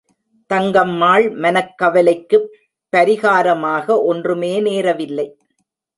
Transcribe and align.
தங்கம்மாள் 0.53 1.35
மனக் 1.35 1.77
கவலைக்குப் 1.77 2.47
பரிகாரமாக 2.97 4.03
ஒன்றுமே 4.03 4.61
நேரவில்லை. 4.61 5.27